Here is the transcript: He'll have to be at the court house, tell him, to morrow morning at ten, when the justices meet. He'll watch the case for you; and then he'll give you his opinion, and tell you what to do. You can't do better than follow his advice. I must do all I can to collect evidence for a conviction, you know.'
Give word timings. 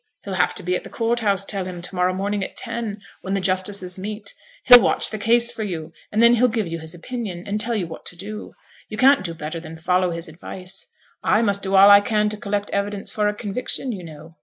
He'll 0.25 0.33
have 0.33 0.55
to 0.55 0.63
be 0.63 0.75
at 0.75 0.83
the 0.83 0.89
court 0.89 1.19
house, 1.19 1.45
tell 1.45 1.65
him, 1.65 1.79
to 1.79 1.93
morrow 1.93 2.11
morning 2.11 2.43
at 2.43 2.57
ten, 2.57 3.03
when 3.21 3.35
the 3.35 3.39
justices 3.39 3.99
meet. 3.99 4.33
He'll 4.65 4.81
watch 4.81 5.11
the 5.11 5.19
case 5.19 5.51
for 5.51 5.61
you; 5.61 5.93
and 6.11 6.23
then 6.23 6.33
he'll 6.37 6.47
give 6.47 6.67
you 6.67 6.79
his 6.79 6.95
opinion, 6.95 7.43
and 7.45 7.61
tell 7.61 7.75
you 7.75 7.85
what 7.85 8.03
to 8.07 8.15
do. 8.15 8.55
You 8.89 8.97
can't 8.97 9.23
do 9.23 9.35
better 9.35 9.59
than 9.59 9.77
follow 9.77 10.09
his 10.09 10.27
advice. 10.27 10.87
I 11.23 11.43
must 11.43 11.61
do 11.61 11.75
all 11.75 11.91
I 11.91 12.01
can 12.01 12.29
to 12.29 12.37
collect 12.37 12.71
evidence 12.71 13.11
for 13.11 13.27
a 13.27 13.33
conviction, 13.35 13.91
you 13.91 14.03
know.' 14.03 14.37